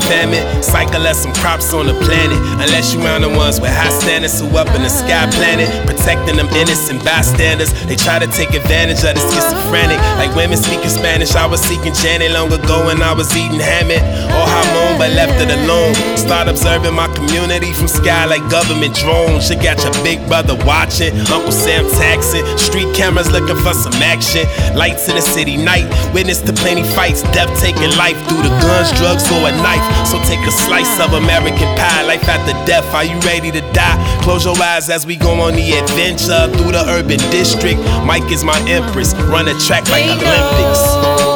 [0.00, 0.62] famine.
[0.62, 2.38] Cycle us some crops on the planet.
[2.62, 5.68] Unless you round the ones with high standards who up in the sky planet.
[5.86, 7.72] Protecting them innocent bystanders.
[7.84, 9.98] They try to take advantage of the schizophrenic.
[10.16, 14.02] Like women speaking Spanish, I was seeking Janet long ago when I was eating Hammond.
[14.32, 15.94] Or Hamon, but left it alone.
[16.16, 19.50] Start observing my community from sky like government drones.
[19.50, 22.46] You got your big brother watching, Uncle Sam taxing.
[22.56, 24.46] Street cameras looking for some action.
[24.76, 25.86] Lights in the city night.
[26.14, 27.22] Witness to plenty fights.
[27.34, 29.81] Death taking life through the guns, drugs, or a knife.
[30.06, 32.02] So take a slice of American pie.
[32.02, 32.92] Life after death.
[32.94, 33.98] Are you ready to die?
[34.22, 37.80] Close your eyes as we go on the adventure through the urban district.
[38.04, 39.14] Mike is my empress.
[39.32, 41.31] Run a track like Olympics.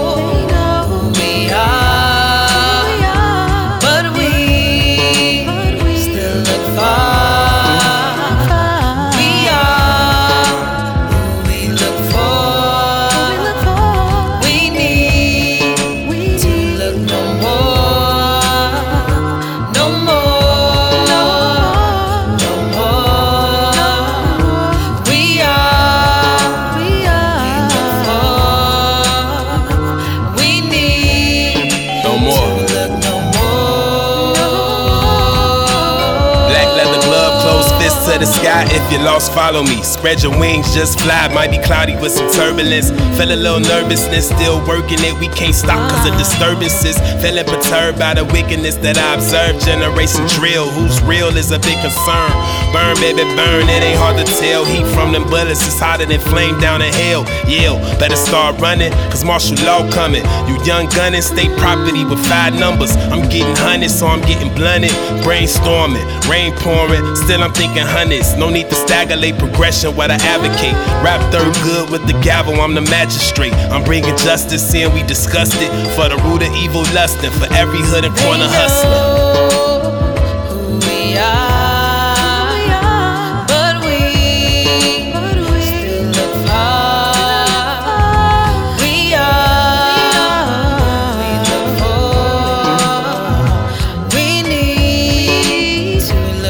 [38.06, 38.62] To the sky.
[38.70, 39.82] If you're lost, follow me.
[39.82, 41.26] Spread your wings, just fly.
[41.34, 42.90] Might be cloudy with some turbulence.
[43.18, 45.18] Feel a little nervousness, still working it.
[45.18, 46.94] We can't stop cause of disturbances.
[47.18, 49.58] Feeling perturbed by the wickedness that I observe.
[49.58, 52.30] Generation drill, who's real is a big concern.
[52.70, 53.66] Burn, baby, burn.
[53.66, 54.62] It ain't hard to tell.
[54.64, 57.26] Heat from them bullets is hotter than flame down in hill.
[57.50, 60.22] Yeah, better start running, cause martial law coming.
[60.46, 62.94] You young gunning, state property with five numbers.
[63.10, 64.94] I'm getting hundreds, so I'm getting blunted.
[65.26, 68.36] Brainstorming, rain pouring, still I'm thinking hundreds.
[68.36, 70.76] No need to staggerate progression What I advocate.
[71.02, 73.54] Rap third good with the gavel, I'm the magistrate.
[73.72, 75.70] I'm bringing justice in, we discussed it.
[75.96, 79.36] For the root of evil lusting, for every hood and corner hustler.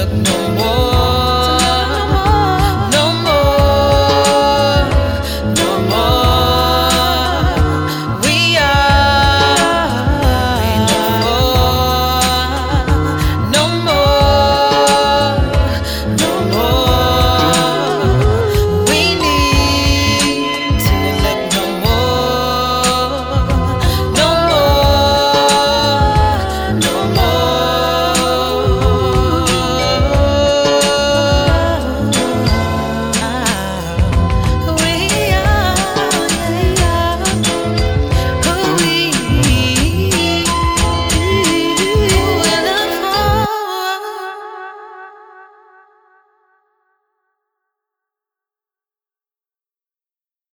[0.07, 0.46] no